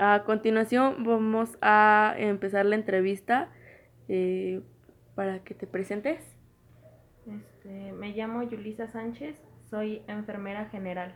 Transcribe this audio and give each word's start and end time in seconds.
a 0.00 0.24
continuación 0.24 1.04
vamos 1.04 1.58
a 1.60 2.14
empezar 2.16 2.64
la 2.64 2.74
entrevista 2.74 3.50
eh, 4.08 4.62
para 5.14 5.44
que 5.44 5.54
te 5.54 5.66
presentes. 5.66 6.24
Este, 7.26 7.92
me 7.92 8.12
llamo 8.12 8.42
Yulisa 8.42 8.88
Sánchez, 8.88 9.38
soy 9.68 10.02
enfermera 10.08 10.70
general. 10.70 11.14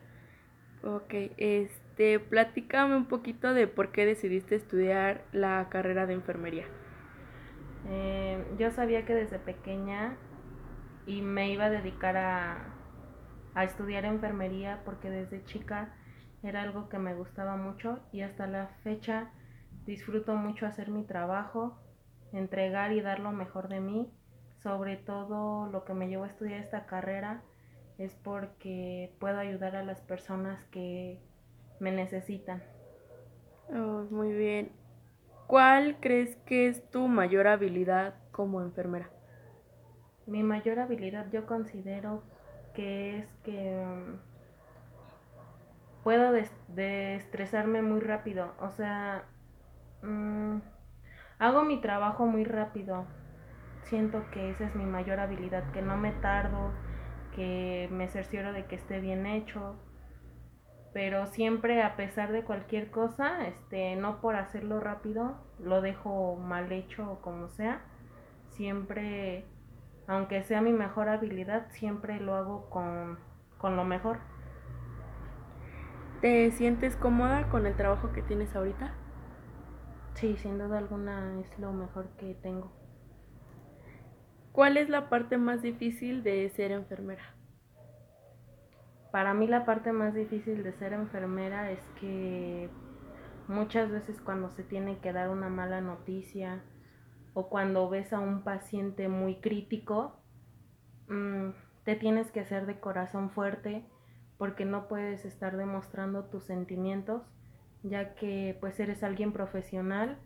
Ok, 0.83 1.15
este, 1.39 2.21
platícame 2.21 2.95
un 2.95 3.07
poquito 3.07 3.55
de 3.55 3.67
por 3.67 3.91
qué 3.91 4.05
decidiste 4.05 4.55
estudiar 4.55 5.25
la 5.33 5.69
carrera 5.71 6.07
de 6.07 6.13
enfermería. 6.13 6.67
Eh, 7.89 8.45
yo 8.59 8.71
sabía 8.71 9.07
que 9.07 9.15
desde 9.15 9.39
pequeña 9.39 10.19
y 11.07 11.23
me 11.23 11.51
iba 11.51 11.65
a 11.65 11.71
dedicar 11.71 12.19
a, 12.19 12.75
a 13.55 13.65
estudiar 13.65 14.05
enfermería 14.05 14.83
porque 14.85 15.09
desde 15.09 15.43
chica 15.45 15.95
era 16.45 16.63
algo 16.63 16.89
que 16.89 16.99
me 16.99 17.15
gustaba 17.15 17.57
mucho 17.57 17.99
y 18.13 18.21
hasta 18.21 18.47
la 18.47 18.69
fecha 18.83 19.31
disfruto 19.87 20.37
mucho 20.37 20.67
hacer 20.67 20.91
mi 20.91 21.05
trabajo, 21.05 21.79
entregar 22.33 22.93
y 22.93 23.01
dar 23.01 23.19
lo 23.19 23.33
mejor 23.33 23.69
de 23.69 23.81
mí. 23.81 24.13
Sobre 24.63 24.97
todo 24.97 25.67
lo 25.67 25.85
que 25.85 25.95
me 25.95 26.09
llevó 26.09 26.25
a 26.25 26.29
estudiar 26.29 26.61
esta 26.61 26.87
carrera 26.87 27.43
es 27.99 28.15
porque 28.15 29.15
puedo 29.19 29.39
ayudar 29.39 29.77
a 29.77 29.85
las 29.85 30.01
personas 30.01 30.63
que 30.71 31.21
me 31.81 31.93
necesitan. 31.93 32.63
Oh, 33.71 34.07
muy 34.11 34.33
bien. 34.33 34.73
¿Cuál 35.47 35.99
crees 36.01 36.37
que 36.47 36.69
es 36.69 36.89
tu 36.91 37.09
mayor 37.09 37.47
habilidad 37.47 38.15
como 38.33 38.63
enfermera? 38.63 39.11
Mi 40.27 40.43
mayor 40.43 40.79
habilidad 40.79 41.31
yo 41.31 41.47
considero 41.47 42.23
que 42.75 43.19
es 43.19 43.27
que 43.45 43.77
um, 43.77 44.19
puedo 46.05 46.35
estresarme 46.37 47.83
muy 47.83 48.01
rápido. 48.01 48.53
O 48.61 48.71
sea, 48.71 49.25
mm, 50.03 50.59
hago 51.39 51.65
mi 51.65 51.81
trabajo 51.81 52.27
muy 52.27 52.45
rápido. 52.45 53.07
Siento 53.85 54.31
que 54.31 54.51
esa 54.51 54.67
es 54.67 54.75
mi 54.77 54.85
mayor 54.85 55.19
habilidad, 55.19 55.71
que 55.73 55.83
no 55.83 55.97
me 55.97 56.13
tardo, 56.13 56.73
que 57.35 57.89
me 57.91 58.09
cercioro 58.09 58.53
de 58.53 58.67
que 58.67 58.77
esté 58.77 59.01
bien 59.01 59.27
hecho. 59.27 59.77
Pero 60.93 61.27
siempre, 61.27 61.83
a 61.83 61.97
pesar 61.97 62.31
de 62.31 62.45
cualquier 62.45 62.91
cosa, 62.91 63.47
este, 63.49 63.97
no 63.97 64.21
por 64.21 64.37
hacerlo 64.37 64.79
rápido, 64.81 65.39
lo 65.59 65.81
dejo 65.81 66.37
mal 66.37 66.71
hecho 66.71 67.11
o 67.11 67.21
como 67.21 67.49
sea. 67.49 67.81
Siempre, 68.51 69.45
aunque 70.07 70.43
sea 70.45 70.61
mi 70.61 70.73
mejor 70.73 71.09
habilidad, 71.09 71.67
siempre 71.71 72.21
lo 72.21 72.35
hago 72.37 72.71
con, 72.71 73.19
con 73.59 73.77
lo 73.77 73.85
mejor. 73.85 74.19
¿Te 76.25 76.51
sientes 76.53 76.97
cómoda 76.97 77.51
con 77.51 77.67
el 77.67 77.77
trabajo 77.77 78.13
que 78.13 78.23
tienes 78.23 78.57
ahorita? 78.57 78.95
Sí, 80.15 80.39
sin 80.39 80.57
duda 80.57 80.79
alguna 80.79 81.39
es 81.39 81.59
lo 81.59 81.71
mejor 81.75 82.09
que 82.17 82.35
tengo. 82.35 82.73
¿Cuál 84.51 84.79
es 84.79 84.89
la 84.89 85.11
parte 85.11 85.37
más 85.37 85.61
difícil 85.61 86.23
de 86.23 86.49
ser 86.49 86.73
enfermera? 86.73 87.37
Para 89.13 89.35
mí 89.35 89.47
la 89.47 89.67
parte 89.67 89.93
más 89.93 90.15
difícil 90.15 90.63
de 90.63 90.73
ser 90.73 90.95
enfermera 90.95 91.71
es 91.71 91.81
que 92.01 92.71
muchas 93.47 93.91
veces 93.91 94.19
cuando 94.23 94.49
se 94.49 94.63
tiene 94.63 95.01
que 95.01 95.13
dar 95.13 95.29
una 95.29 95.51
mala 95.51 95.83
noticia 95.83 96.65
o 97.35 97.51
cuando 97.51 97.91
ves 97.91 98.15
a 98.15 98.21
un 98.21 98.45
paciente 98.45 99.09
muy 99.09 99.43
crítico, 99.43 100.23
mm, 101.07 101.51
te 101.85 101.97
tienes 101.97 102.33
que 102.33 102.41
hacer 102.41 102.65
de 102.65 102.81
corazón 102.81 103.29
fuerte 103.29 103.85
porque 104.39 104.65
no 104.65 104.89
puedes 104.89 105.25
estar 105.25 105.57
demostrando 105.57 106.25
tus 106.25 106.45
sentimientos 106.45 107.23
ya 107.85 108.15
que 108.15 108.57
pues 108.61 108.81
eres 108.81 109.03
alguien 109.03 109.33
profesional 109.33 110.19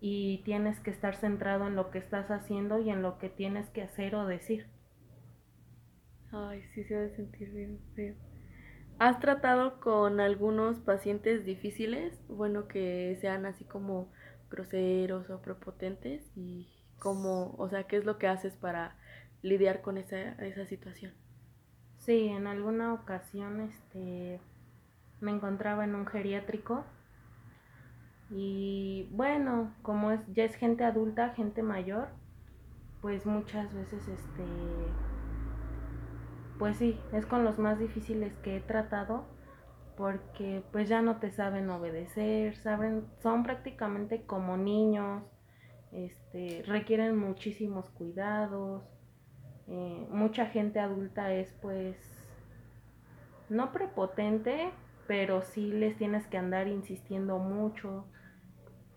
y 0.00 0.42
tienes 0.44 0.78
que 0.80 0.90
estar 0.90 1.16
centrado 1.16 1.66
en 1.66 1.74
lo 1.74 1.90
que 1.90 1.98
estás 1.98 2.30
haciendo 2.30 2.78
y 2.78 2.90
en 2.90 3.02
lo 3.02 3.18
que 3.18 3.30
tienes 3.30 3.68
que 3.70 3.82
hacer 3.82 4.14
o 4.14 4.26
decir. 4.26 4.66
Ay, 6.30 6.62
sí 6.74 6.84
se 6.84 6.94
debe 6.94 7.16
sentir 7.16 7.50
bien 7.50 7.80
feo. 7.94 8.14
¿Has 8.98 9.18
tratado 9.18 9.80
con 9.80 10.20
algunos 10.20 10.78
pacientes 10.78 11.46
difíciles? 11.46 12.20
Bueno, 12.28 12.68
que 12.68 13.16
sean 13.20 13.46
así 13.46 13.64
como 13.64 14.12
groseros 14.50 15.30
o 15.30 15.40
prepotentes 15.40 16.30
y 16.36 16.68
cómo, 16.98 17.54
o 17.56 17.68
sea, 17.70 17.84
¿qué 17.84 17.96
es 17.96 18.04
lo 18.04 18.18
que 18.18 18.28
haces 18.28 18.56
para 18.56 18.96
lidiar 19.40 19.80
con 19.80 19.96
esa, 19.96 20.32
esa 20.44 20.66
situación? 20.66 21.14
Sí, 22.00 22.28
en 22.28 22.46
alguna 22.46 22.94
ocasión 22.94 23.60
este 23.60 24.40
me 25.20 25.30
encontraba 25.32 25.84
en 25.84 25.94
un 25.94 26.06
geriátrico 26.06 26.82
y 28.30 29.06
bueno, 29.12 29.74
como 29.82 30.10
es, 30.10 30.20
ya 30.32 30.44
es 30.44 30.54
gente 30.54 30.82
adulta, 30.84 31.34
gente 31.34 31.62
mayor, 31.62 32.08
pues 33.02 33.26
muchas 33.26 33.74
veces 33.74 34.08
este 34.08 34.44
pues 36.58 36.78
sí, 36.78 36.98
es 37.12 37.26
con 37.26 37.44
los 37.44 37.58
más 37.58 37.78
difíciles 37.78 38.32
que 38.38 38.56
he 38.56 38.60
tratado 38.60 39.26
porque 39.98 40.64
pues 40.72 40.88
ya 40.88 41.02
no 41.02 41.18
te 41.18 41.30
saben 41.30 41.68
obedecer, 41.68 42.56
saben, 42.56 43.04
son 43.22 43.42
prácticamente 43.42 44.22
como 44.22 44.56
niños, 44.56 45.22
este, 45.92 46.62
requieren 46.66 47.14
muchísimos 47.18 47.90
cuidados, 47.90 48.82
eh, 49.72 50.06
mucha 50.10 50.46
gente 50.46 50.80
adulta 50.80 51.32
es 51.32 51.52
pues 51.62 51.96
no 53.48 53.72
prepotente, 53.72 54.72
pero 55.06 55.42
sí 55.42 55.72
les 55.72 55.96
tienes 55.96 56.26
que 56.26 56.38
andar 56.38 56.66
insistiendo 56.66 57.38
mucho, 57.38 58.04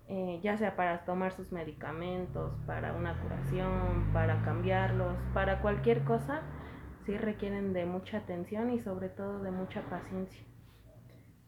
eh, 0.07 0.39
ya 0.41 0.57
sea 0.57 0.75
para 0.75 1.05
tomar 1.05 1.31
sus 1.33 1.51
medicamentos, 1.51 2.55
para 2.65 2.93
una 2.93 3.21
curación, 3.21 4.11
para 4.13 4.41
cambiarlos, 4.41 5.15
para 5.35 5.61
cualquier 5.61 6.03
cosa, 6.05 6.41
sí 7.05 7.17
requieren 7.17 7.73
de 7.73 7.85
mucha 7.85 8.17
atención 8.17 8.71
y 8.71 8.79
sobre 8.81 9.09
todo 9.09 9.43
de 9.43 9.51
mucha 9.51 9.81
paciencia. 9.83 10.43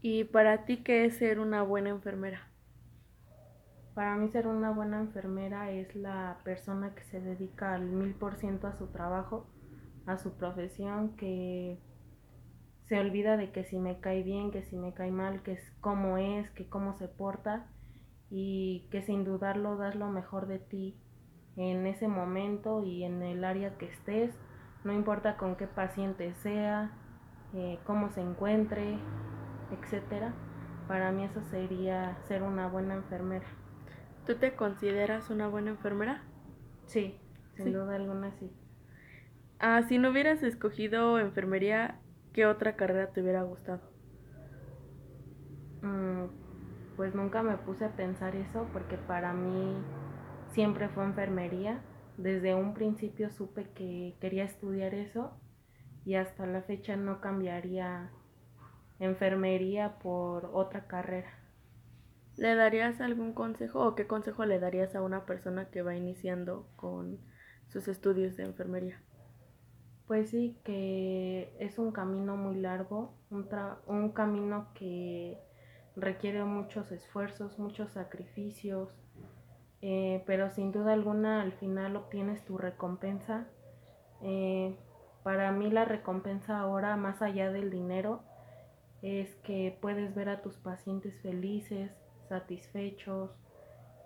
¿Y 0.04 0.26
para 0.26 0.66
ti 0.66 0.84
qué 0.84 1.06
es 1.06 1.18
ser 1.18 1.40
una 1.40 1.64
buena 1.64 1.90
enfermera? 1.90 2.48
Para 3.96 4.18
mí 4.18 4.28
ser 4.28 4.46
una 4.46 4.72
buena 4.72 5.00
enfermera 5.00 5.72
es 5.72 5.96
la 5.96 6.40
persona 6.44 6.94
que 6.94 7.04
se 7.06 7.22
dedica 7.22 7.74
al 7.74 7.86
mil 7.86 8.14
por 8.14 8.36
ciento 8.36 8.68
a 8.68 8.76
su 8.76 8.88
trabajo, 8.88 9.48
a 10.06 10.18
su 10.18 10.34
profesión, 10.34 11.16
que 11.16 11.80
se 12.90 13.00
olvida 13.00 13.38
de 13.38 13.54
que 13.54 13.64
si 13.64 13.80
me 13.80 14.02
cae 14.02 14.22
bien, 14.22 14.52
que 14.52 14.64
si 14.64 14.76
me 14.76 14.94
cae 14.94 15.12
mal, 15.12 15.44
que 15.44 15.54
es 15.54 15.72
cómo 15.80 16.18
es, 16.18 16.50
que 16.52 16.68
cómo 16.68 16.94
se 16.98 17.08
porta 17.08 17.68
y 18.30 18.90
que 18.92 19.02
sin 19.02 19.24
dudarlo 19.24 19.78
das 19.78 19.96
lo 19.96 20.10
mejor 20.10 20.48
de 20.48 20.60
ti 20.60 21.00
en 21.56 21.88
ese 21.88 22.10
momento 22.10 22.84
y 22.84 23.06
en 23.06 23.24
el 23.24 23.46
área 23.46 23.78
que 23.78 23.86
estés, 23.86 24.36
no 24.84 24.92
importa 24.92 25.38
con 25.38 25.56
qué 25.56 25.68
paciente 25.68 26.34
sea, 26.36 26.92
eh, 27.54 27.80
cómo 27.86 28.10
se 28.10 28.20
encuentre, 28.20 29.00
etcétera. 29.72 30.34
Para 30.90 31.14
mí 31.14 31.24
eso 31.24 31.42
sería 31.50 32.18
ser 32.28 32.44
una 32.44 32.68
buena 32.68 32.96
enfermera. 32.96 33.48
¿Tú 34.26 34.36
te 34.36 34.56
consideras 34.56 35.30
una 35.30 35.48
buena 35.48 35.72
enfermera? 35.72 36.24
Sí, 36.88 37.16
sin 37.58 37.74
duda 37.74 37.96
alguna 37.96 38.32
sí. 38.40 38.50
Ah, 39.60 39.84
si 39.88 39.98
no 39.98 40.12
hubieras 40.12 40.44
escogido 40.44 41.20
enfermería, 41.20 42.00
¿qué 42.34 42.46
otra 42.46 42.76
carrera 42.78 43.12
te 43.12 43.22
hubiera 43.22 43.44
gustado? 43.44 43.82
Mm, 45.82 46.26
pues 46.96 47.16
nunca 47.16 47.44
me 47.44 47.58
puse 47.58 47.86
a 47.86 47.96
pensar 47.96 48.36
eso 48.36 48.68
porque 48.74 48.98
para 48.98 49.34
mí 49.34 49.76
siempre 50.52 50.90
fue 50.90 51.04
enfermería. 51.06 51.82
Desde 52.18 52.56
un 52.56 52.74
principio 52.74 53.30
supe 53.30 53.70
que 53.76 54.16
quería 54.22 54.46
estudiar 54.46 54.94
eso 54.94 55.32
y 56.06 56.16
hasta 56.16 56.46
la 56.48 56.62
fecha 56.64 56.96
no 56.96 57.22
cambiaría 57.22 58.12
enfermería 59.00 60.00
por 60.00 60.50
otra 60.54 60.88
carrera. 60.88 61.45
¿Le 62.38 62.56
darías 62.56 63.00
algún 63.00 63.34
consejo 63.34 63.86
o 63.86 63.96
qué 63.96 64.08
consejo 64.08 64.46
le 64.46 64.60
darías 64.60 64.96
a 64.96 65.02
una 65.02 65.26
persona 65.26 65.70
que 65.70 65.82
va 65.82 65.96
iniciando 65.96 66.68
con 66.76 67.20
sus 67.68 67.88
estudios 67.88 68.36
de 68.36 68.44
enfermería? 68.44 69.02
Pues 70.08 70.30
sí, 70.30 70.58
que 70.64 71.56
es 71.60 71.80
un 71.80 71.92
camino 71.92 72.36
muy 72.36 72.56
largo, 72.56 73.16
un, 73.32 73.48
un 73.88 74.12
camino 74.12 74.68
que 74.76 75.40
requiere 75.96 76.44
muchos 76.44 76.92
esfuerzos, 76.92 77.58
muchos 77.58 77.94
sacrificios, 77.94 78.90
eh, 79.82 80.24
pero 80.28 80.50
sin 80.50 80.72
duda 80.72 80.94
alguna 80.94 81.42
al 81.42 81.54
final 81.54 81.96
obtienes 81.96 82.44
tu 82.46 82.58
recompensa. 82.58 83.48
Eh, 84.22 84.78
para 85.24 85.52
mí 85.52 85.72
la 85.72 85.86
recompensa 85.86 86.60
ahora, 86.60 86.98
más 86.98 87.22
allá 87.22 87.52
del 87.52 87.72
dinero, 87.72 88.24
es 89.02 89.36
que 89.38 89.78
puedes 89.82 90.14
ver 90.14 90.30
a 90.30 90.42
tus 90.42 90.58
pacientes 90.58 91.20
felices, 91.22 91.92
satisfechos, 92.28 93.32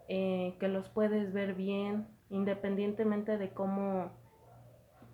eh, 0.07 0.56
que 0.60 0.68
los 0.68 0.89
puedes 0.89 1.33
ver 1.33 1.54
bien, 1.54 2.07
independientemente 2.30 3.38
de 3.38 3.50
cómo 3.51 4.12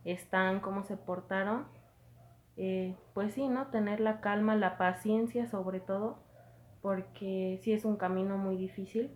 están, 0.04 0.60
cómo 0.60 0.84
se 0.84 0.98
portaron, 0.98 1.66
eh, 2.58 2.96
pues 3.14 3.34
sí, 3.34 3.48
¿no? 3.48 3.68
Tener 3.68 4.00
la 4.00 4.22
calma, 4.22 4.56
la 4.56 4.78
paciencia 4.78 5.48
sobre 5.48 5.80
todo, 5.80 6.20
porque 6.82 7.60
sí 7.64 7.74
es 7.74 7.84
un 7.86 7.98
camino 7.98 8.38
muy 8.38 8.56
difícil. 8.56 9.12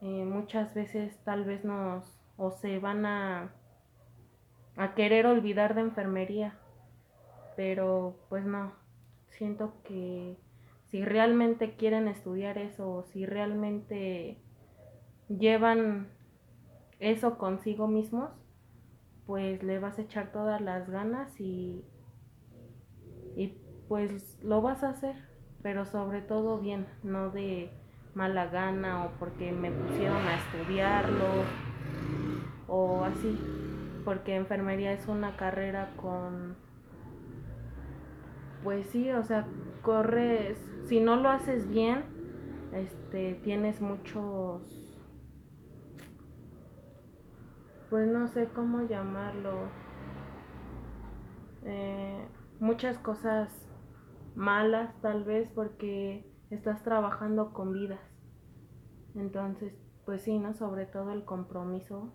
Eh, 0.00 0.24
muchas 0.24 0.74
veces 0.74 1.16
tal 1.24 1.44
vez 1.44 1.64
nos 1.64 2.20
o 2.36 2.50
se 2.50 2.78
van 2.78 3.06
a, 3.06 3.52
a 4.76 4.94
querer 4.94 5.26
olvidar 5.26 5.74
de 5.74 5.82
enfermería, 5.82 6.58
pero 7.56 8.16
pues 8.28 8.44
no, 8.44 8.72
siento 9.30 9.74
que 9.84 10.36
si 10.94 11.04
realmente 11.04 11.74
quieren 11.74 12.06
estudiar 12.06 12.56
eso, 12.56 13.02
si 13.02 13.26
realmente 13.26 14.38
llevan 15.26 16.06
eso 17.00 17.36
consigo 17.36 17.88
mismos, 17.88 18.30
pues 19.26 19.60
le 19.64 19.80
vas 19.80 19.98
a 19.98 20.02
echar 20.02 20.30
todas 20.30 20.60
las 20.60 20.88
ganas 20.88 21.40
y, 21.40 21.84
y 23.34 23.58
pues 23.88 24.38
lo 24.44 24.62
vas 24.62 24.84
a 24.84 24.90
hacer, 24.90 25.16
pero 25.64 25.84
sobre 25.84 26.22
todo 26.22 26.60
bien, 26.60 26.86
no 27.02 27.30
de 27.30 27.72
mala 28.14 28.46
gana 28.46 29.04
o 29.04 29.10
porque 29.18 29.50
me 29.50 29.72
pusieron 29.72 30.18
a 30.18 30.36
estudiarlo 30.36 31.26
o 32.68 33.02
así, 33.02 33.36
porque 34.04 34.36
enfermería 34.36 34.92
es 34.92 35.08
una 35.08 35.36
carrera 35.36 35.90
con, 35.96 36.54
pues 38.62 38.86
sí, 38.90 39.10
o 39.10 39.24
sea, 39.24 39.44
corres, 39.82 40.56
si 40.86 41.00
no 41.00 41.16
lo 41.16 41.28
haces 41.28 41.68
bien, 41.68 42.04
este, 42.72 43.34
tienes 43.42 43.80
muchos, 43.80 44.62
pues 47.90 48.08
no 48.08 48.28
sé 48.28 48.48
cómo 48.54 48.82
llamarlo, 48.82 49.68
eh, 51.64 52.26
muchas 52.60 52.98
cosas 52.98 53.50
malas 54.34 55.00
tal 55.00 55.24
vez 55.24 55.48
porque 55.54 56.26
estás 56.50 56.82
trabajando 56.82 57.52
con 57.52 57.72
vidas. 57.72 58.00
Entonces, 59.14 59.72
pues 60.04 60.22
sí, 60.22 60.38
¿no? 60.38 60.54
Sobre 60.54 60.86
todo 60.86 61.12
el 61.12 61.24
compromiso 61.24 62.12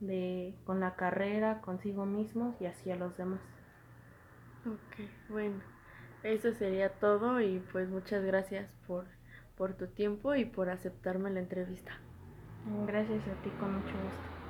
de 0.00 0.58
con 0.64 0.80
la 0.80 0.96
carrera, 0.96 1.60
consigo 1.60 2.06
mismos 2.06 2.60
y 2.60 2.66
hacia 2.66 2.96
los 2.96 3.16
demás. 3.16 3.40
Ok, 4.66 5.08
bueno, 5.28 5.60
eso 6.22 6.52
sería 6.52 6.98
todo 6.98 7.40
y 7.40 7.60
pues 7.60 7.88
muchas 7.88 8.24
gracias 8.24 8.70
por, 8.86 9.06
por 9.56 9.74
tu 9.74 9.88
tiempo 9.88 10.34
y 10.34 10.44
por 10.44 10.70
aceptarme 10.70 11.30
la 11.30 11.40
entrevista. 11.40 11.92
Gracias 12.86 13.26
a 13.28 13.34
ti, 13.42 13.50
con 13.50 13.74
mucho 13.74 13.98
gusto. 13.98 14.41